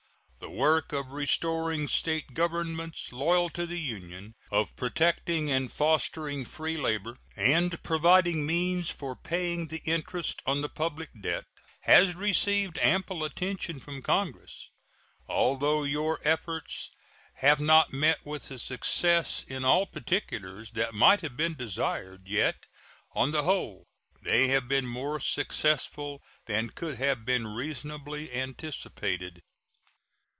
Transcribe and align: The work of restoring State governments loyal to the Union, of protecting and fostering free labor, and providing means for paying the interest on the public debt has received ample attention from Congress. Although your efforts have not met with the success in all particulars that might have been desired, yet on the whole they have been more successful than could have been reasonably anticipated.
The 0.53 0.57
work 0.57 0.91
of 0.91 1.11
restoring 1.11 1.87
State 1.87 2.33
governments 2.33 3.11
loyal 3.13 3.49
to 3.51 3.67
the 3.67 3.79
Union, 3.79 4.33
of 4.51 4.75
protecting 4.75 5.51
and 5.51 5.71
fostering 5.71 6.45
free 6.45 6.75
labor, 6.77 7.19
and 7.35 7.81
providing 7.83 8.43
means 8.43 8.89
for 8.89 9.15
paying 9.15 9.67
the 9.67 9.83
interest 9.85 10.41
on 10.47 10.61
the 10.61 10.67
public 10.67 11.11
debt 11.21 11.45
has 11.81 12.15
received 12.15 12.79
ample 12.79 13.23
attention 13.23 13.79
from 13.79 14.01
Congress. 14.01 14.71
Although 15.27 15.83
your 15.83 16.19
efforts 16.23 16.89
have 17.35 17.59
not 17.59 17.93
met 17.93 18.25
with 18.25 18.47
the 18.49 18.57
success 18.57 19.45
in 19.47 19.63
all 19.63 19.85
particulars 19.85 20.71
that 20.71 20.95
might 20.95 21.21
have 21.21 21.37
been 21.37 21.53
desired, 21.53 22.23
yet 22.27 22.65
on 23.13 23.29
the 23.31 23.43
whole 23.43 23.85
they 24.23 24.47
have 24.47 24.67
been 24.67 24.87
more 24.87 25.19
successful 25.19 26.19
than 26.47 26.71
could 26.71 26.97
have 26.97 27.25
been 27.25 27.45
reasonably 27.45 28.33
anticipated. 28.33 29.43